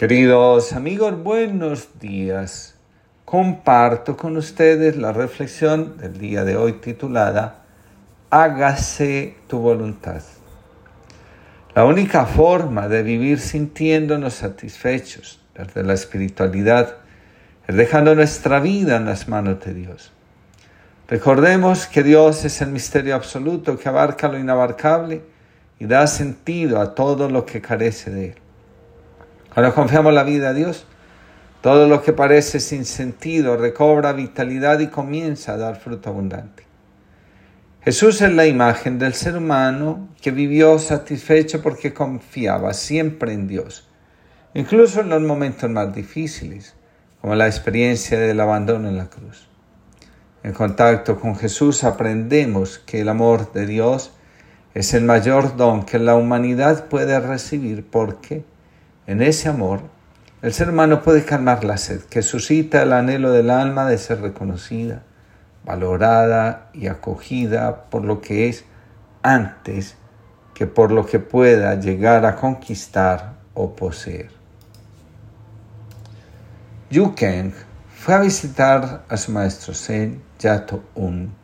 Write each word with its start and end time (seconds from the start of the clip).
Queridos 0.00 0.72
amigos, 0.72 1.22
buenos 1.22 2.00
días. 2.00 2.74
Comparto 3.26 4.16
con 4.16 4.38
ustedes 4.38 4.96
la 4.96 5.12
reflexión 5.12 5.98
del 5.98 6.18
día 6.18 6.42
de 6.42 6.56
hoy 6.56 6.72
titulada 6.80 7.64
Hágase 8.30 9.36
tu 9.46 9.58
voluntad. 9.58 10.22
La 11.74 11.84
única 11.84 12.24
forma 12.24 12.88
de 12.88 13.02
vivir 13.02 13.40
sintiéndonos 13.40 14.32
satisfechos 14.32 15.38
desde 15.54 15.82
la 15.82 15.92
espiritualidad 15.92 16.96
es 17.68 17.76
dejando 17.76 18.14
nuestra 18.14 18.58
vida 18.58 18.96
en 18.96 19.04
las 19.04 19.28
manos 19.28 19.62
de 19.62 19.74
Dios. 19.74 20.12
Recordemos 21.08 21.86
que 21.86 22.02
Dios 22.02 22.42
es 22.46 22.62
el 22.62 22.70
misterio 22.70 23.14
absoluto 23.14 23.76
que 23.76 23.90
abarca 23.90 24.28
lo 24.28 24.38
inabarcable 24.38 25.20
y 25.78 25.84
da 25.84 26.06
sentido 26.06 26.80
a 26.80 26.94
todo 26.94 27.28
lo 27.28 27.44
que 27.44 27.60
carece 27.60 28.10
de 28.10 28.26
él. 28.28 28.34
Cuando 29.52 29.74
confiamos 29.74 30.14
la 30.14 30.22
vida 30.22 30.50
a 30.50 30.54
Dios, 30.54 30.86
todo 31.60 31.88
lo 31.88 32.02
que 32.02 32.12
parece 32.12 32.60
sin 32.60 32.84
sentido 32.84 33.56
recobra 33.56 34.12
vitalidad 34.12 34.78
y 34.78 34.86
comienza 34.86 35.54
a 35.54 35.56
dar 35.56 35.76
fruto 35.76 36.10
abundante. 36.10 36.64
Jesús 37.82 38.20
es 38.20 38.32
la 38.32 38.46
imagen 38.46 38.98
del 38.98 39.14
ser 39.14 39.36
humano 39.36 40.08
que 40.20 40.30
vivió 40.30 40.78
satisfecho 40.78 41.62
porque 41.62 41.92
confiaba 41.92 42.74
siempre 42.74 43.32
en 43.32 43.48
Dios, 43.48 43.88
incluso 44.54 45.00
en 45.00 45.08
los 45.08 45.22
momentos 45.22 45.68
más 45.68 45.94
difíciles, 45.94 46.74
como 47.20 47.34
la 47.34 47.46
experiencia 47.46 48.18
del 48.18 48.40
abandono 48.40 48.88
en 48.88 48.98
la 48.98 49.10
cruz. 49.10 49.48
En 50.42 50.52
contacto 50.52 51.18
con 51.18 51.36
Jesús 51.36 51.82
aprendemos 51.84 52.78
que 52.78 53.00
el 53.00 53.08
amor 53.08 53.52
de 53.52 53.66
Dios 53.66 54.12
es 54.74 54.94
el 54.94 55.04
mayor 55.04 55.56
don 55.56 55.84
que 55.84 55.98
la 55.98 56.14
humanidad 56.14 56.86
puede 56.86 57.18
recibir 57.18 57.84
porque 57.84 58.44
en 59.10 59.22
ese 59.22 59.48
amor, 59.48 59.80
el 60.40 60.52
ser 60.52 60.70
humano 60.70 61.02
puede 61.02 61.24
calmar 61.24 61.64
la 61.64 61.78
sed 61.78 62.02
que 62.02 62.22
suscita 62.22 62.82
el 62.82 62.92
anhelo 62.92 63.32
del 63.32 63.50
alma 63.50 63.86
de 63.86 63.98
ser 63.98 64.20
reconocida, 64.20 65.02
valorada 65.64 66.70
y 66.72 66.86
acogida 66.86 67.86
por 67.90 68.04
lo 68.04 68.20
que 68.20 68.48
es 68.48 68.64
antes 69.24 69.96
que 70.54 70.68
por 70.68 70.92
lo 70.92 71.06
que 71.06 71.18
pueda 71.18 71.74
llegar 71.74 72.24
a 72.24 72.36
conquistar 72.36 73.34
o 73.54 73.74
poseer. 73.74 74.30
Yu 76.88 77.12
Keng 77.16 77.52
fue 77.92 78.14
a 78.14 78.20
visitar 78.20 79.02
a 79.08 79.16
su 79.16 79.32
maestro 79.32 79.74
Zen 79.74 80.22
Yato 80.38 80.84
Un. 80.94 81.34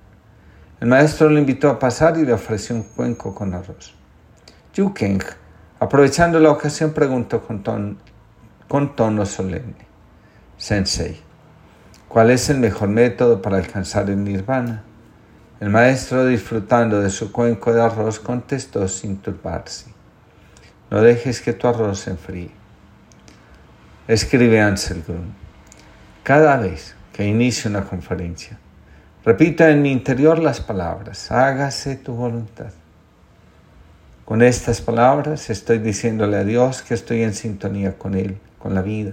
El 0.80 0.86
maestro 0.86 1.28
lo 1.28 1.40
invitó 1.40 1.68
a 1.68 1.80
pasar 1.80 2.16
y 2.16 2.24
le 2.24 2.32
ofreció 2.32 2.76
un 2.76 2.84
cuenco 2.84 3.34
con 3.34 3.54
arroz. 3.54 3.92
Yu 4.72 4.94
Keng 4.94 5.24
Aprovechando 5.78 6.40
la 6.40 6.50
ocasión, 6.50 6.94
preguntó 6.94 7.42
con, 7.42 7.98
con 8.66 8.96
tono 8.96 9.26
solemne, 9.26 9.86
Sensei, 10.56 11.20
¿cuál 12.08 12.30
es 12.30 12.48
el 12.48 12.58
mejor 12.58 12.88
método 12.88 13.42
para 13.42 13.58
alcanzar 13.58 14.08
el 14.08 14.24
nirvana? 14.24 14.84
El 15.60 15.68
maestro, 15.68 16.24
disfrutando 16.24 17.02
de 17.02 17.10
su 17.10 17.30
cuenco 17.30 17.74
de 17.74 17.82
arroz, 17.82 18.20
contestó 18.20 18.88
sin 18.88 19.18
turbarse, 19.18 19.92
no 20.90 21.02
dejes 21.02 21.42
que 21.42 21.52
tu 21.52 21.68
arroz 21.68 22.00
se 22.00 22.10
enfríe. 22.12 22.50
Escribe 24.08 24.62
Ansel 24.62 25.02
Grun, 25.06 25.34
cada 26.22 26.56
vez 26.56 26.96
que 27.12 27.26
inicie 27.26 27.70
una 27.70 27.84
conferencia, 27.84 28.58
repita 29.26 29.68
en 29.68 29.82
mi 29.82 29.92
interior 29.92 30.38
las 30.38 30.62
palabras, 30.62 31.30
hágase 31.30 31.96
tu 31.96 32.14
voluntad. 32.14 32.72
Con 34.26 34.42
estas 34.42 34.80
palabras 34.80 35.50
estoy 35.50 35.78
diciéndole 35.78 36.36
a 36.36 36.42
Dios 36.42 36.82
que 36.82 36.94
estoy 36.94 37.22
en 37.22 37.32
sintonía 37.32 37.96
con 37.96 38.16
Él, 38.16 38.40
con 38.58 38.74
la 38.74 38.82
vida, 38.82 39.12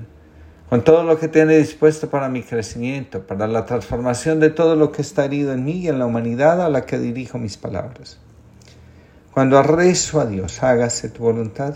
con 0.71 0.83
todo 0.83 1.03
lo 1.03 1.19
que 1.19 1.27
tiene 1.27 1.55
dispuesto 1.55 2.09
para 2.09 2.29
mi 2.29 2.41
crecimiento, 2.41 3.21
para 3.27 3.45
la 3.45 3.67
transformación 3.67 4.39
de 4.39 4.49
todo 4.49 4.75
lo 4.75 4.91
que 4.91 5.03
está 5.03 5.25
herido 5.25 5.53
en 5.53 5.63
mí 5.65 5.73
y 5.73 5.87
en 5.87 5.99
la 5.99 6.07
humanidad 6.07 6.65
a 6.65 6.69
la 6.69 6.87
que 6.87 6.97
dirijo 6.97 7.37
mis 7.37 7.57
palabras. 7.57 8.17
Cuando 9.31 9.61
rezo 9.61 10.19
a 10.19 10.25
Dios, 10.25 10.63
hágase 10.63 11.09
tu 11.09 11.21
voluntad. 11.21 11.75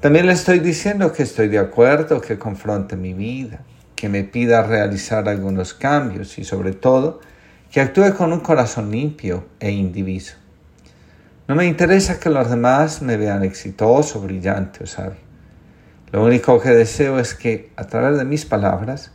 También 0.00 0.26
le 0.26 0.34
estoy 0.34 0.58
diciendo 0.58 1.10
que 1.10 1.22
estoy 1.22 1.48
de 1.48 1.58
acuerdo, 1.58 2.20
que 2.20 2.38
confronte 2.38 2.96
mi 2.96 3.14
vida, 3.14 3.60
que 3.96 4.10
me 4.10 4.24
pida 4.24 4.62
realizar 4.62 5.26
algunos 5.26 5.72
cambios 5.72 6.38
y 6.38 6.44
sobre 6.44 6.72
todo 6.72 7.20
que 7.70 7.80
actúe 7.80 8.14
con 8.14 8.30
un 8.30 8.40
corazón 8.40 8.90
limpio 8.90 9.46
e 9.58 9.70
indiviso. 9.70 10.41
No 11.48 11.56
me 11.56 11.66
interesa 11.66 12.20
que 12.20 12.30
los 12.30 12.48
demás 12.48 13.02
me 13.02 13.16
vean 13.16 13.42
exitoso, 13.42 14.20
brillante 14.20 14.84
o 14.84 14.86
sabio. 14.86 15.20
Lo 16.12 16.24
único 16.24 16.60
que 16.60 16.70
deseo 16.70 17.18
es 17.18 17.34
que, 17.34 17.72
a 17.76 17.84
través 17.84 18.18
de 18.18 18.24
mis 18.24 18.44
palabras, 18.44 19.12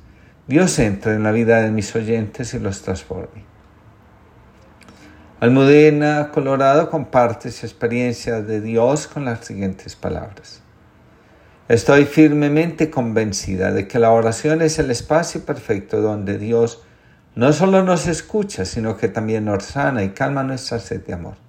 Dios 0.48 0.78
entre 0.80 1.14
en 1.14 1.24
la 1.24 1.32
vida 1.32 1.62
de 1.62 1.72
mis 1.72 1.96
oyentes 1.96 2.54
y 2.54 2.60
los 2.60 2.82
transforme. 2.82 3.46
Almudena 5.40 6.32
Colorado 6.34 6.90
comparte 6.90 7.52
su 7.52 7.66
experiencia 7.66 8.42
de 8.42 8.60
Dios 8.60 9.08
con 9.08 9.24
las 9.24 9.46
siguientes 9.46 9.96
palabras. 9.96 10.62
Estoy 11.70 12.06
firmemente 12.06 12.90
convencida 12.90 13.72
de 13.72 13.88
que 13.88 14.00
la 14.00 14.12
oración 14.12 14.62
es 14.62 14.80
el 14.80 14.90
espacio 14.90 15.46
perfecto 15.46 16.02
donde 16.02 16.38
Dios 16.38 16.82
no 17.36 17.54
solo 17.54 17.84
nos 17.84 18.08
escucha, 18.08 18.66
sino 18.66 18.98
que 18.98 19.10
también 19.10 19.46
nos 19.46 19.66
sana 19.66 20.04
y 20.04 20.10
calma 20.10 20.44
nuestra 20.44 20.80
sed 20.80 21.06
de 21.06 21.14
amor. 21.14 21.47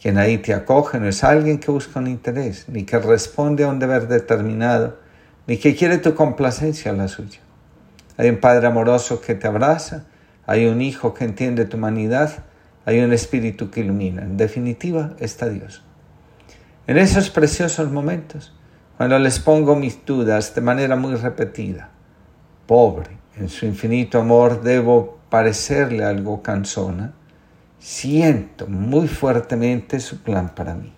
Quien 0.00 0.16
ahí 0.16 0.38
te 0.38 0.54
acoge 0.54 1.00
no 1.00 1.08
es 1.08 1.24
alguien 1.24 1.58
que 1.58 1.70
busca 1.70 1.98
un 1.98 2.06
interés, 2.06 2.68
ni 2.68 2.84
que 2.84 2.98
responde 2.98 3.64
a 3.64 3.68
un 3.68 3.78
deber 3.78 4.06
determinado, 4.06 4.98
ni 5.46 5.56
que 5.56 5.74
quiere 5.74 5.98
tu 5.98 6.14
complacencia 6.14 6.92
o 6.92 6.94
la 6.94 7.08
suya. 7.08 7.40
Hay 8.16 8.28
un 8.28 8.38
Padre 8.38 8.68
amoroso 8.68 9.20
que 9.20 9.34
te 9.34 9.46
abraza, 9.46 10.04
hay 10.46 10.66
un 10.66 10.80
Hijo 10.80 11.14
que 11.14 11.24
entiende 11.24 11.64
tu 11.64 11.76
humanidad, 11.76 12.44
hay 12.84 13.00
un 13.00 13.12
Espíritu 13.12 13.70
que 13.70 13.80
ilumina. 13.80 14.22
En 14.22 14.36
definitiva, 14.36 15.14
está 15.18 15.48
Dios. 15.48 15.82
En 16.86 16.96
esos 16.96 17.30
preciosos 17.30 17.90
momentos, 17.90 18.54
cuando 18.96 19.18
les 19.18 19.40
pongo 19.40 19.76
mis 19.76 20.04
dudas 20.06 20.54
de 20.54 20.60
manera 20.60 20.96
muy 20.96 21.14
repetida, 21.16 21.90
pobre, 22.66 23.10
en 23.36 23.48
su 23.48 23.66
infinito 23.66 24.20
amor 24.20 24.62
debo 24.62 25.18
parecerle 25.28 26.04
algo 26.04 26.42
cansona, 26.42 27.12
Siento 27.80 28.66
muy 28.66 29.06
fuertemente 29.08 30.00
su 30.00 30.22
plan 30.22 30.54
para 30.54 30.74
mí. 30.74 30.92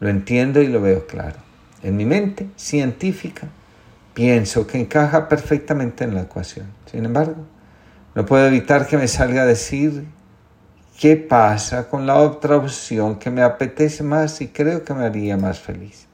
Lo 0.00 0.08
entiendo 0.08 0.60
y 0.60 0.68
lo 0.68 0.80
veo 0.80 1.06
claro. 1.06 1.36
En 1.82 1.96
mi 1.96 2.04
mente 2.04 2.48
científica 2.56 3.48
pienso 4.14 4.66
que 4.66 4.80
encaja 4.80 5.28
perfectamente 5.28 6.04
en 6.04 6.14
la 6.14 6.22
ecuación. 6.22 6.66
Sin 6.90 7.04
embargo, 7.04 7.44
no 8.14 8.26
puedo 8.26 8.46
evitar 8.46 8.86
que 8.86 8.96
me 8.96 9.08
salga 9.08 9.42
a 9.42 9.46
decir 9.46 10.06
qué 10.98 11.16
pasa 11.16 11.88
con 11.88 12.06
la 12.06 12.16
otra 12.16 12.56
opción 12.56 13.18
que 13.18 13.30
me 13.30 13.42
apetece 13.42 14.02
más 14.02 14.40
y 14.40 14.48
creo 14.48 14.84
que 14.84 14.94
me 14.94 15.04
haría 15.04 15.36
más 15.36 15.60
feliz. 15.60 16.06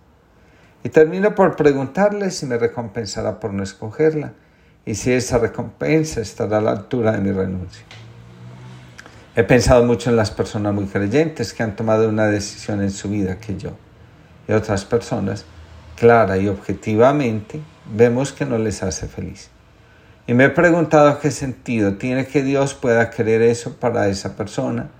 Y 0.84 0.90
termino 0.90 1.34
por 1.34 1.56
preguntarle 1.56 2.30
si 2.30 2.46
me 2.46 2.56
recompensará 2.56 3.40
por 3.40 3.52
no 3.52 3.62
escogerla 3.62 4.32
y 4.86 4.94
si 4.94 5.12
esa 5.12 5.38
recompensa 5.38 6.20
estará 6.20 6.58
a 6.58 6.60
la 6.62 6.70
altura 6.70 7.12
de 7.12 7.18
mi 7.18 7.32
renuncia. 7.32 7.84
He 9.38 9.44
pensado 9.44 9.84
mucho 9.84 10.10
en 10.10 10.16
las 10.16 10.32
personas 10.32 10.74
muy 10.74 10.86
creyentes 10.86 11.54
que 11.54 11.62
han 11.62 11.76
tomado 11.76 12.08
una 12.08 12.26
decisión 12.26 12.82
en 12.82 12.90
su 12.90 13.08
vida 13.08 13.38
que 13.38 13.56
yo. 13.56 13.70
Y 14.48 14.52
otras 14.52 14.84
personas, 14.84 15.44
clara 15.94 16.38
y 16.38 16.48
objetivamente, 16.48 17.60
vemos 17.86 18.32
que 18.32 18.44
no 18.44 18.58
les 18.58 18.82
hace 18.82 19.06
feliz. 19.06 19.50
Y 20.26 20.34
me 20.34 20.46
he 20.46 20.50
preguntado 20.50 21.20
qué 21.20 21.30
sentido 21.30 21.98
tiene 21.98 22.26
que 22.26 22.42
Dios 22.42 22.74
pueda 22.74 23.10
querer 23.10 23.42
eso 23.42 23.76
para 23.76 24.08
esa 24.08 24.34
persona, 24.34 24.90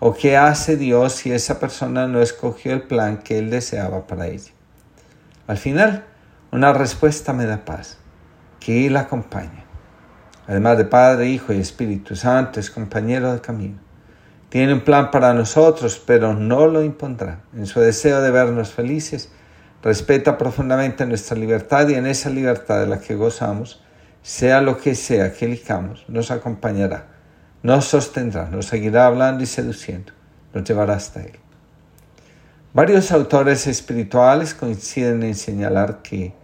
o 0.00 0.14
qué 0.14 0.38
hace 0.38 0.78
Dios 0.78 1.12
si 1.12 1.30
esa 1.30 1.60
persona 1.60 2.06
no 2.06 2.22
escogió 2.22 2.72
el 2.72 2.84
plan 2.84 3.18
que 3.18 3.38
Él 3.38 3.50
deseaba 3.50 4.06
para 4.06 4.26
ella. 4.28 4.52
Al 5.46 5.58
final, 5.58 6.06
una 6.50 6.72
respuesta 6.72 7.34
me 7.34 7.44
da 7.44 7.66
paz, 7.66 7.98
que 8.58 8.86
Él 8.86 8.96
acompaña. 8.96 9.66
Además 10.46 10.78
de 10.78 10.84
Padre, 10.84 11.28
Hijo 11.28 11.52
y 11.52 11.58
Espíritu 11.58 12.16
Santo, 12.16 12.58
es 12.58 12.70
compañero 12.70 13.32
de 13.32 13.40
camino. 13.40 13.78
Tiene 14.48 14.74
un 14.74 14.80
plan 14.80 15.10
para 15.10 15.32
nosotros, 15.32 16.02
pero 16.04 16.34
no 16.34 16.66
lo 16.66 16.82
impondrá. 16.82 17.40
En 17.54 17.66
su 17.66 17.80
deseo 17.80 18.20
de 18.20 18.30
vernos 18.30 18.72
felices, 18.72 19.30
respeta 19.82 20.36
profundamente 20.36 21.06
nuestra 21.06 21.36
libertad 21.36 21.88
y 21.88 21.94
en 21.94 22.06
esa 22.06 22.28
libertad 22.28 22.80
de 22.80 22.86
la 22.86 23.00
que 23.00 23.14
gozamos, 23.14 23.82
sea 24.22 24.60
lo 24.60 24.76
que 24.76 24.94
sea 24.94 25.32
que 25.32 25.46
elijamos, 25.46 26.04
nos 26.08 26.30
acompañará, 26.30 27.06
nos 27.62 27.86
sostendrá, 27.86 28.48
nos 28.48 28.66
seguirá 28.66 29.06
hablando 29.06 29.42
y 29.42 29.46
seduciendo, 29.46 30.12
nos 30.54 30.64
llevará 30.64 30.94
hasta 30.94 31.22
Él. 31.22 31.38
Varios 32.72 33.10
autores 33.10 33.66
espirituales 33.66 34.54
coinciden 34.54 35.22
en 35.24 35.34
señalar 35.34 36.02
que 36.02 36.34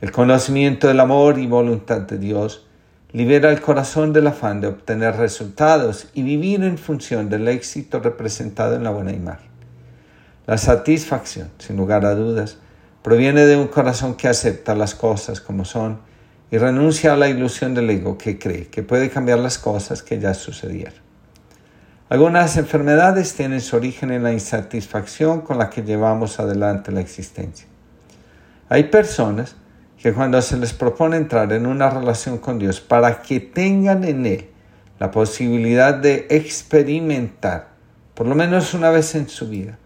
el 0.00 0.12
conocimiento 0.12 0.86
del 0.86 1.00
amor 1.00 1.38
y 1.38 1.46
voluntad 1.46 2.02
de 2.02 2.18
Dios 2.18 2.66
libera 3.14 3.48
el 3.52 3.60
corazón 3.60 4.12
del 4.12 4.26
afán 4.26 4.60
de 4.60 4.66
obtener 4.66 5.16
resultados 5.16 6.08
y 6.14 6.24
vivir 6.24 6.64
en 6.64 6.76
función 6.76 7.28
del 7.28 7.46
éxito 7.46 8.00
representado 8.00 8.74
en 8.74 8.82
la 8.82 8.90
buena 8.90 9.12
imagen. 9.12 9.50
La 10.48 10.58
satisfacción, 10.58 11.48
sin 11.58 11.76
lugar 11.76 12.04
a 12.06 12.16
dudas, 12.16 12.58
proviene 13.02 13.46
de 13.46 13.56
un 13.56 13.68
corazón 13.68 14.16
que 14.16 14.26
acepta 14.26 14.74
las 14.74 14.96
cosas 14.96 15.40
como 15.40 15.64
son 15.64 16.00
y 16.50 16.58
renuncia 16.58 17.12
a 17.12 17.16
la 17.16 17.28
ilusión 17.28 17.72
del 17.72 17.88
ego 17.88 18.18
que 18.18 18.36
cree 18.36 18.66
que 18.66 18.82
puede 18.82 19.08
cambiar 19.10 19.38
las 19.38 19.58
cosas 19.58 20.02
que 20.02 20.18
ya 20.18 20.34
sucedieron. 20.34 21.04
Algunas 22.08 22.56
enfermedades 22.56 23.34
tienen 23.34 23.60
su 23.60 23.76
origen 23.76 24.10
en 24.10 24.24
la 24.24 24.32
insatisfacción 24.32 25.42
con 25.42 25.58
la 25.58 25.70
que 25.70 25.82
llevamos 25.82 26.40
adelante 26.40 26.90
la 26.90 27.00
existencia. 27.00 27.68
Hay 28.68 28.84
personas 28.84 29.54
que 30.04 30.12
cuando 30.12 30.42
se 30.42 30.58
les 30.58 30.74
propone 30.74 31.16
entrar 31.16 31.50
en 31.54 31.64
una 31.64 31.88
relación 31.88 32.36
con 32.36 32.58
Dios 32.58 32.78
para 32.78 33.22
que 33.22 33.40
tengan 33.40 34.04
en 34.04 34.26
Él 34.26 34.50
la 34.98 35.10
posibilidad 35.10 35.94
de 35.94 36.26
experimentar, 36.28 37.68
por 38.12 38.26
lo 38.26 38.34
menos 38.34 38.74
una 38.74 38.90
vez 38.90 39.14
en 39.14 39.30
su 39.30 39.48
vida, 39.48 39.78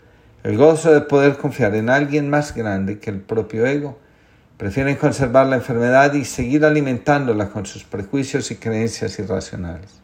el 0.42 0.56
gozo 0.56 0.92
de 0.92 1.02
poder 1.02 1.36
confiar 1.36 1.76
en 1.76 1.88
alguien 1.88 2.28
más 2.28 2.52
grande 2.52 2.98
que 2.98 3.10
el 3.10 3.20
propio 3.20 3.64
ego, 3.64 3.96
prefieren 4.56 4.96
conservar 4.96 5.46
la 5.46 5.54
enfermedad 5.54 6.12
y 6.14 6.24
seguir 6.24 6.64
alimentándola 6.64 7.50
con 7.50 7.64
sus 7.64 7.84
prejuicios 7.84 8.50
y 8.50 8.56
creencias 8.56 9.20
irracionales. 9.20 10.00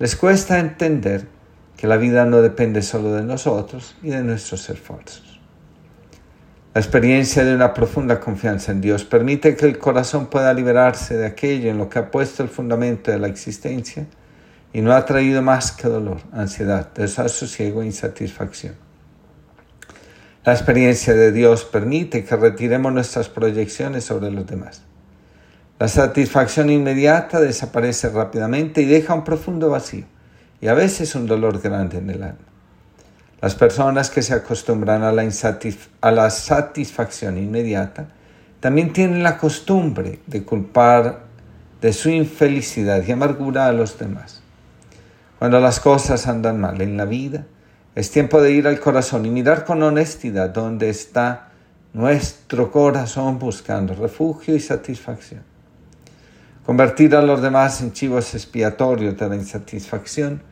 Les 0.00 0.16
cuesta 0.16 0.58
entender 0.58 1.28
que 1.76 1.86
la 1.86 1.98
vida 1.98 2.24
no 2.24 2.42
depende 2.42 2.82
solo 2.82 3.12
de 3.12 3.22
nosotros 3.22 3.94
y 4.02 4.10
de 4.10 4.24
nuestros 4.24 4.68
esfuerzos. 4.70 5.29
La 6.72 6.80
experiencia 6.80 7.44
de 7.44 7.52
una 7.52 7.74
profunda 7.74 8.20
confianza 8.20 8.70
en 8.70 8.80
Dios 8.80 9.02
permite 9.02 9.56
que 9.56 9.66
el 9.66 9.78
corazón 9.78 10.26
pueda 10.26 10.54
liberarse 10.54 11.16
de 11.16 11.26
aquello 11.26 11.68
en 11.68 11.78
lo 11.78 11.88
que 11.88 11.98
ha 11.98 12.12
puesto 12.12 12.44
el 12.44 12.48
fundamento 12.48 13.10
de 13.10 13.18
la 13.18 13.26
existencia 13.26 14.06
y 14.72 14.80
no 14.80 14.92
ha 14.92 15.04
traído 15.04 15.42
más 15.42 15.72
que 15.72 15.88
dolor, 15.88 16.20
ansiedad, 16.30 16.92
desasosiego 16.94 17.82
e 17.82 17.86
insatisfacción. 17.86 18.74
La 20.44 20.52
experiencia 20.52 21.12
de 21.12 21.32
Dios 21.32 21.64
permite 21.64 22.24
que 22.24 22.36
retiremos 22.36 22.92
nuestras 22.92 23.28
proyecciones 23.28 24.04
sobre 24.04 24.30
los 24.30 24.46
demás. 24.46 24.82
La 25.80 25.88
satisfacción 25.88 26.70
inmediata 26.70 27.40
desaparece 27.40 28.10
rápidamente 28.10 28.82
y 28.82 28.84
deja 28.84 29.14
un 29.14 29.24
profundo 29.24 29.70
vacío 29.70 30.04
y 30.60 30.68
a 30.68 30.74
veces 30.74 31.16
un 31.16 31.26
dolor 31.26 31.60
grande 31.60 31.98
en 31.98 32.10
el 32.10 32.22
alma. 32.22 32.49
Las 33.40 33.54
personas 33.54 34.10
que 34.10 34.22
se 34.22 34.34
acostumbran 34.34 35.02
a 35.02 35.12
la, 35.12 35.26
a 36.02 36.10
la 36.10 36.30
satisfacción 36.30 37.38
inmediata 37.38 38.08
también 38.60 38.92
tienen 38.92 39.22
la 39.22 39.38
costumbre 39.38 40.20
de 40.26 40.44
culpar 40.44 41.24
de 41.80 41.92
su 41.94 42.10
infelicidad 42.10 43.02
y 43.06 43.12
amargura 43.12 43.66
a 43.66 43.72
los 43.72 43.98
demás. 43.98 44.42
Cuando 45.38 45.58
las 45.58 45.80
cosas 45.80 46.26
andan 46.26 46.60
mal 46.60 46.82
en 46.82 46.98
la 46.98 47.06
vida, 47.06 47.46
es 47.94 48.10
tiempo 48.10 48.42
de 48.42 48.52
ir 48.52 48.66
al 48.66 48.78
corazón 48.78 49.24
y 49.24 49.30
mirar 49.30 49.64
con 49.64 49.82
honestidad 49.82 50.50
dónde 50.50 50.90
está 50.90 51.48
nuestro 51.94 52.70
corazón 52.70 53.38
buscando 53.38 53.94
refugio 53.94 54.54
y 54.54 54.60
satisfacción. 54.60 55.42
Convertir 56.66 57.16
a 57.16 57.22
los 57.22 57.40
demás 57.40 57.80
en 57.80 57.92
chivos 57.92 58.34
expiatorios 58.34 59.16
de 59.16 59.28
la 59.28 59.34
insatisfacción 59.34 60.42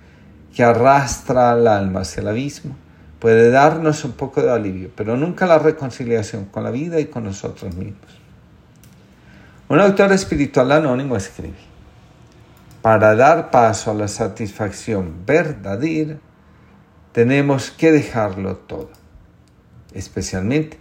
que 0.58 0.64
arrastra 0.64 1.52
al 1.52 1.68
alma 1.68 2.00
hacia 2.00 2.20
el 2.20 2.26
abismo 2.26 2.74
puede 3.20 3.48
darnos 3.48 4.04
un 4.04 4.10
poco 4.10 4.42
de 4.42 4.50
alivio, 4.50 4.90
pero 4.96 5.16
nunca 5.16 5.46
la 5.46 5.60
reconciliación 5.60 6.46
con 6.46 6.64
la 6.64 6.72
vida 6.72 6.98
y 6.98 7.04
con 7.04 7.22
nosotros 7.22 7.76
mismos. 7.76 8.10
Un 9.68 9.78
autor 9.78 10.10
espiritual 10.10 10.72
anónimo 10.72 11.14
escribe, 11.14 11.54
para 12.82 13.14
dar 13.14 13.52
paso 13.52 13.92
a 13.92 13.94
la 13.94 14.08
satisfacción 14.08 15.24
verdadera, 15.24 16.16
tenemos 17.12 17.70
que 17.70 17.92
dejarlo 17.92 18.56
todo, 18.56 18.90
especialmente 19.94 20.80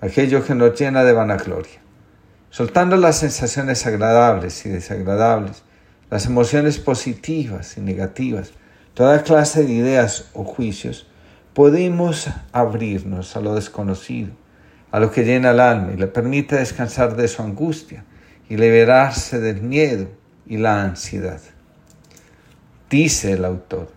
aquello 0.00 0.44
que 0.44 0.54
nos 0.54 0.78
llena 0.78 1.02
de 1.02 1.12
vanagloria, 1.12 1.80
soltando 2.50 2.96
las 2.96 3.18
sensaciones 3.18 3.84
agradables 3.88 4.64
y 4.66 4.68
desagradables, 4.68 5.64
las 6.10 6.26
emociones 6.26 6.78
positivas 6.78 7.76
y 7.76 7.80
negativas, 7.80 8.52
toda 8.96 9.22
clase 9.24 9.62
de 9.62 9.74
ideas 9.74 10.30
o 10.32 10.42
juicios, 10.42 11.06
podemos 11.52 12.30
abrirnos 12.50 13.36
a 13.36 13.42
lo 13.42 13.54
desconocido, 13.54 14.30
a 14.90 15.00
lo 15.00 15.10
que 15.10 15.22
llena 15.22 15.50
el 15.50 15.60
alma 15.60 15.92
y 15.92 15.98
le 15.98 16.06
permite 16.06 16.56
descansar 16.56 17.14
de 17.14 17.28
su 17.28 17.42
angustia 17.42 18.06
y 18.48 18.56
liberarse 18.56 19.38
del 19.38 19.60
miedo 19.60 20.08
y 20.46 20.56
la 20.56 20.82
ansiedad. 20.82 21.42
Dice 22.88 23.32
el 23.32 23.44
autor, 23.44 23.90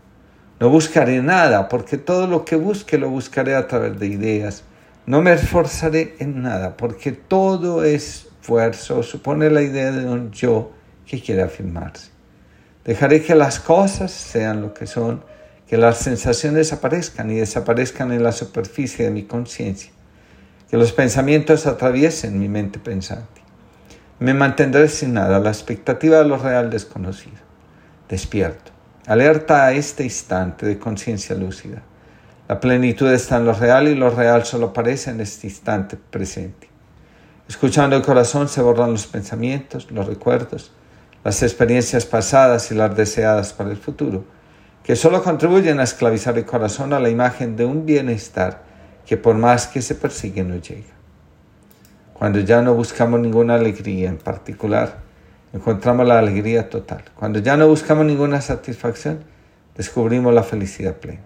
no 0.59 0.69
buscaré 0.69 1.21
nada, 1.21 1.69
porque 1.69 1.97
todo 1.97 2.27
lo 2.27 2.43
que 2.43 2.57
busque 2.57 2.97
lo 2.97 3.09
buscaré 3.09 3.55
a 3.55 3.67
través 3.67 3.97
de 3.99 4.07
ideas. 4.07 4.65
No 5.05 5.21
me 5.21 5.31
esforzaré 5.31 6.17
en 6.19 6.41
nada, 6.41 6.75
porque 6.75 7.13
todo 7.13 7.85
esfuerzo 7.85 9.01
supone 9.03 9.49
la 9.49 9.61
idea 9.61 9.93
de 9.93 10.05
un 10.05 10.31
yo 10.31 10.73
que 11.05 11.21
quiere 11.21 11.43
afirmarse. 11.43 12.18
Dejaré 12.85 13.21
que 13.21 13.35
las 13.35 13.59
cosas 13.59 14.11
sean 14.11 14.61
lo 14.61 14.73
que 14.73 14.87
son, 14.87 15.23
que 15.67 15.77
las 15.77 15.97
sensaciones 15.97 16.73
aparezcan 16.73 17.29
y 17.29 17.35
desaparezcan 17.35 18.11
en 18.11 18.23
la 18.23 18.31
superficie 18.31 19.05
de 19.05 19.11
mi 19.11 19.23
conciencia, 19.23 19.91
que 20.69 20.77
los 20.77 20.91
pensamientos 20.91 21.67
atraviesen 21.67 22.39
mi 22.39 22.47
mente 22.47 22.79
pensante. 22.79 23.41
Me 24.19 24.33
mantendré 24.33 24.89
sin 24.89 25.13
nada, 25.13 25.39
la 25.39 25.49
expectativa 25.49 26.17
de 26.17 26.25
lo 26.25 26.37
real 26.37 26.69
desconocido. 26.69 27.37
Despierto 28.09 28.71
Alerta 29.09 29.65
a 29.65 29.71
este 29.71 30.03
instante 30.03 30.67
de 30.67 30.77
conciencia 30.77 31.35
lúcida. 31.35 31.81
La 32.47 32.59
plenitud 32.59 33.11
está 33.11 33.37
en 33.37 33.45
lo 33.45 33.53
real 33.53 33.87
y 33.87 33.95
lo 33.95 34.11
real 34.11 34.45
solo 34.45 34.67
aparece 34.67 35.09
en 35.09 35.19
este 35.19 35.47
instante 35.47 35.97
presente. 35.97 36.69
Escuchando 37.47 37.95
el 37.95 38.03
corazón 38.03 38.47
se 38.47 38.61
borran 38.61 38.91
los 38.91 39.07
pensamientos, 39.07 39.89
los 39.89 40.05
recuerdos, 40.05 40.71
las 41.23 41.43
experiencias 41.43 42.05
pasadas 42.05 42.71
y 42.71 42.75
las 42.75 42.95
deseadas 42.95 43.53
para 43.53 43.71
el 43.71 43.77
futuro, 43.77 44.23
que 44.83 44.95
solo 44.95 45.23
contribuyen 45.23 45.79
a 45.79 45.83
esclavizar 45.83 46.37
el 46.37 46.45
corazón 46.45 46.93
a 46.93 46.99
la 46.99 47.09
imagen 47.09 47.55
de 47.55 47.65
un 47.65 47.85
bienestar 47.85 48.63
que 49.05 49.17
por 49.17 49.35
más 49.35 49.67
que 49.67 49.81
se 49.81 49.95
persigue 49.95 50.43
no 50.43 50.55
llega. 50.55 50.93
Cuando 52.13 52.39
ya 52.39 52.61
no 52.61 52.73
buscamos 52.73 53.19
ninguna 53.19 53.55
alegría 53.55 54.09
en 54.09 54.17
particular, 54.17 54.99
encontramos 55.53 56.05
la 56.05 56.19
alegría 56.19 56.69
total. 56.69 57.03
Cuando 57.15 57.39
ya 57.39 57.55
no 57.55 57.67
buscamos 57.67 58.05
ninguna 58.05 58.41
satisfacción, 58.41 59.23
descubrimos 59.75 60.33
la 60.33 60.43
felicidad 60.43 60.95
plena. 60.97 61.21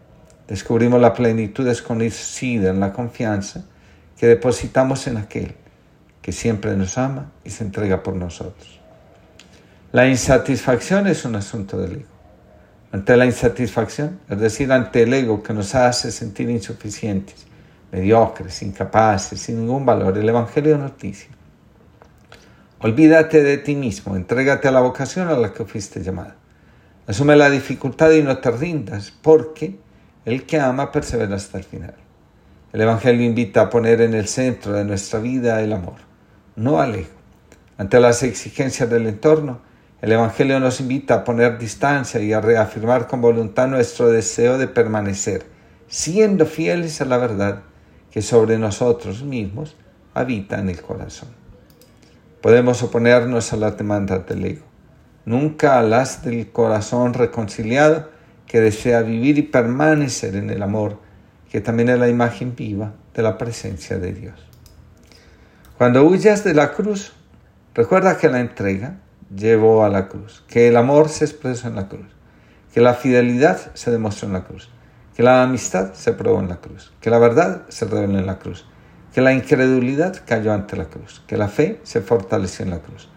Descubrimos 0.47 1.01
la 1.01 1.13
plenitud 1.13 1.65
desconocida 1.65 2.69
en 2.69 2.79
la 2.79 2.93
confianza 2.93 3.65
que 4.17 4.27
depositamos 4.27 5.07
en 5.07 5.17
aquel 5.17 5.55
que 6.21 6.31
siempre 6.31 6.75
nos 6.77 6.97
ama 6.97 7.31
y 7.43 7.49
se 7.49 7.63
entrega 7.63 8.03
por 8.03 8.15
nosotros. 8.15 8.82
La 9.93 10.07
insatisfacción 10.07 11.05
es 11.05 11.23
un 11.23 11.35
asunto 11.35 11.77
del 11.77 11.97
ego. 11.97 12.09
Ante 12.91 13.15
la 13.15 13.27
insatisfacción, 13.27 14.21
es 14.27 14.39
decir, 14.39 14.71
ante 14.71 15.03
el 15.03 15.13
ego 15.13 15.43
que 15.43 15.53
nos 15.53 15.75
hace 15.75 16.11
sentir 16.11 16.49
insuficientes, 16.49 17.45
mediocres, 17.91 18.63
incapaces, 18.63 19.39
sin 19.39 19.59
ningún 19.59 19.85
valor, 19.85 20.17
el 20.17 20.27
Evangelio 20.27 20.79
nos 20.79 20.97
dice, 20.97 21.27
Olvídate 22.79 23.43
de 23.43 23.59
ti 23.59 23.75
mismo, 23.75 24.15
entrégate 24.15 24.67
a 24.67 24.71
la 24.71 24.79
vocación 24.79 25.27
a 25.27 25.37
la 25.37 25.53
que 25.53 25.63
fuiste 25.63 26.01
llamada. 26.01 26.37
Asume 27.05 27.35
la 27.35 27.51
dificultad 27.51 28.09
y 28.13 28.23
no 28.23 28.39
te 28.39 28.49
rindas, 28.49 29.13
porque 29.21 29.77
el 30.25 30.47
que 30.47 30.59
ama 30.59 30.91
persevera 30.91 31.35
hasta 31.35 31.59
el 31.59 31.65
final. 31.65 31.93
El 32.71 32.81
Evangelio 32.81 33.23
invita 33.27 33.61
a 33.61 33.69
poner 33.69 34.01
en 34.01 34.15
el 34.15 34.27
centro 34.27 34.73
de 34.73 34.85
nuestra 34.85 35.19
vida 35.19 35.61
el 35.61 35.71
amor, 35.71 35.99
no 36.55 36.81
al 36.81 36.95
ego. 36.95 37.13
Ante 37.77 37.99
las 37.99 38.23
exigencias 38.23 38.89
del 38.89 39.05
entorno, 39.05 39.71
el 40.03 40.11
Evangelio 40.11 40.59
nos 40.59 40.81
invita 40.81 41.13
a 41.13 41.23
poner 41.23 41.57
distancia 41.57 42.19
y 42.19 42.33
a 42.33 42.41
reafirmar 42.41 43.07
con 43.07 43.21
voluntad 43.21 43.69
nuestro 43.69 44.09
deseo 44.09 44.57
de 44.57 44.67
permanecer, 44.67 45.45
siendo 45.87 46.45
fieles 46.45 46.99
a 46.99 47.05
la 47.05 47.17
verdad 47.17 47.61
que 48.11 48.21
sobre 48.21 48.57
nosotros 48.57 49.23
mismos 49.23 49.77
habita 50.13 50.59
en 50.59 50.67
el 50.67 50.81
corazón. 50.81 51.29
Podemos 52.41 52.83
oponernos 52.83 53.53
a 53.53 53.55
las 53.55 53.77
demandas 53.77 54.27
del 54.27 54.43
ego, 54.43 54.65
nunca 55.23 55.79
a 55.79 55.83
las 55.83 56.25
del 56.25 56.51
corazón 56.51 57.13
reconciliado 57.13 58.09
que 58.45 58.59
desea 58.59 59.03
vivir 59.03 59.37
y 59.37 59.43
permanecer 59.43 60.35
en 60.35 60.49
el 60.49 60.63
amor, 60.63 60.99
que 61.49 61.61
también 61.61 61.87
es 61.87 61.97
la 61.97 62.09
imagen 62.09 62.57
viva 62.57 62.91
de 63.13 63.23
la 63.23 63.37
presencia 63.37 63.97
de 63.99 64.11
Dios. 64.11 64.35
Cuando 65.77 66.03
huyas 66.03 66.43
de 66.43 66.55
la 66.55 66.73
cruz, 66.73 67.13
recuerda 67.73 68.17
que 68.17 68.27
la 68.27 68.41
entrega 68.41 68.97
llevó 69.35 69.83
a 69.83 69.89
la 69.89 70.07
cruz, 70.07 70.43
que 70.47 70.67
el 70.67 70.77
amor 70.77 71.09
se 71.09 71.25
expresó 71.25 71.67
en 71.67 71.75
la 71.75 71.87
cruz, 71.87 72.07
que 72.73 72.81
la 72.81 72.93
fidelidad 72.93 73.73
se 73.73 73.91
demostró 73.91 74.27
en 74.27 74.33
la 74.33 74.43
cruz, 74.43 74.69
que 75.15 75.23
la 75.23 75.43
amistad 75.43 75.93
se 75.93 76.13
probó 76.13 76.39
en 76.39 76.49
la 76.49 76.57
cruz, 76.57 76.93
que 76.99 77.09
la 77.09 77.19
verdad 77.19 77.63
se 77.69 77.85
reveló 77.85 78.17
en 78.17 78.25
la 78.25 78.39
cruz, 78.39 78.65
que 79.13 79.21
la 79.21 79.33
incredulidad 79.33 80.23
cayó 80.25 80.53
ante 80.53 80.75
la 80.75 80.85
cruz, 80.85 81.21
que 81.27 81.37
la 81.37 81.47
fe 81.47 81.79
se 81.83 82.01
fortaleció 82.01 82.65
en 82.65 82.71
la 82.71 82.79
cruz, 82.79 83.09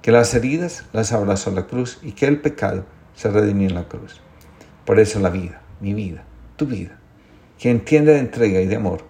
que 0.00 0.12
las 0.12 0.32
heridas 0.34 0.84
las 0.92 1.12
abrazó 1.12 1.50
la 1.50 1.66
cruz 1.66 1.98
y 2.02 2.12
que 2.12 2.26
el 2.26 2.40
pecado 2.40 2.84
se 3.14 3.30
redimió 3.30 3.68
en 3.68 3.74
la 3.74 3.84
cruz. 3.84 4.20
Por 4.86 4.98
eso 4.98 5.20
la 5.20 5.30
vida, 5.30 5.60
mi 5.80 5.92
vida, 5.92 6.24
tu 6.56 6.66
vida, 6.66 6.98
que 7.58 7.70
entiende 7.70 8.14
de 8.14 8.18
entrega 8.18 8.60
y 8.60 8.66
de 8.66 8.76
amor, 8.76 9.04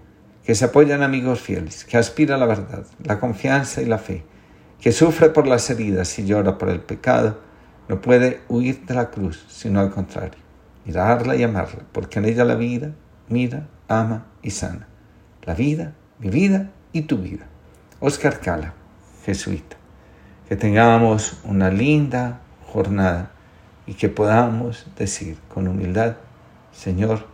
que 0.44 0.54
se 0.54 0.64
apoya 0.64 0.96
en 0.96 1.02
amigos 1.02 1.40
fieles, 1.40 1.84
que 1.84 1.96
aspira 1.96 2.34
a 2.34 2.38
la 2.38 2.46
verdad, 2.46 2.84
la 3.04 3.20
confianza 3.20 3.80
y 3.80 3.86
la 3.86 3.98
fe, 3.98 4.24
que 4.82 4.90
sufre 4.90 5.30
por 5.30 5.46
las 5.46 5.70
heridas 5.70 6.18
y 6.18 6.24
llora 6.26 6.58
por 6.58 6.68
el 6.68 6.80
pecado, 6.80 7.38
no 7.88 8.00
puede 8.00 8.40
huir 8.48 8.84
de 8.84 8.94
la 8.94 9.10
cruz, 9.10 9.46
sino 9.48 9.78
al 9.78 9.90
contrario, 9.90 10.40
mirarla 10.84 11.36
y 11.36 11.44
amarla, 11.44 11.84
porque 11.92 12.18
en 12.18 12.24
ella 12.24 12.44
la 12.44 12.56
vida 12.56 12.90
mira, 13.28 13.68
ama 13.86 14.26
y 14.42 14.50
sana. 14.50 14.88
La 15.44 15.54
vida, 15.54 15.94
mi 16.18 16.30
vida 16.30 16.70
y 16.92 17.02
tu 17.02 17.18
vida. 17.18 17.46
Oscar 18.00 18.40
Cala, 18.40 18.74
jesuita. 19.24 19.76
Que 20.48 20.56
tengamos 20.56 21.40
una 21.44 21.70
linda 21.70 22.40
jornada 22.66 23.30
y 23.86 23.94
que 23.94 24.08
podamos 24.08 24.86
decir 24.98 25.38
con 25.48 25.68
humildad, 25.68 26.16
Señor, 26.72 27.26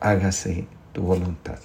hágase 0.00 0.66
tu 0.94 1.02
voluntad. 1.02 1.58